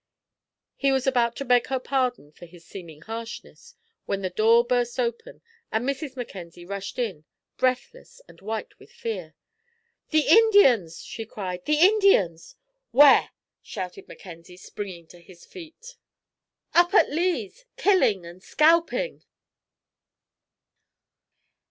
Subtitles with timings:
[0.77, 3.75] He was about to beg her pardon for his seeming harshness,
[4.07, 6.15] when the door burst open and Mrs.
[6.15, 7.23] Mackenzie rushed in,
[7.55, 9.35] breathless and white with fear.
[10.09, 11.65] "The Indians!" she cried.
[11.65, 12.55] "The Indians!"
[12.89, 13.29] "Where?"
[13.61, 15.97] shouted Mackenzie, springing to his feet.
[16.73, 17.65] "Up at Lee's!
[17.77, 19.23] Killing and scalping!"